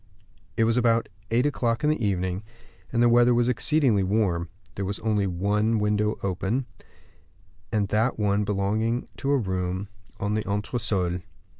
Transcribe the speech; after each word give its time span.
It 0.57 0.63
was 0.63 0.77
about 0.77 1.09
eight 1.29 1.45
o'clock 1.45 1.83
in 1.83 1.89
the 1.91 2.03
evening, 2.03 2.41
and 2.91 3.03
the 3.03 3.07
weather 3.07 3.35
was 3.35 3.47
exceedingly 3.47 4.01
warm; 4.01 4.49
there 4.73 4.83
was 4.83 4.97
only 5.01 5.27
one 5.27 5.77
window 5.77 6.17
open, 6.23 6.65
and 7.71 7.87
that 7.89 8.17
one 8.17 8.43
belonging 8.43 9.07
to 9.17 9.29
a 9.29 9.37
room 9.37 9.89
on 10.19 10.33
the 10.33 10.41
entresol. 10.45 11.21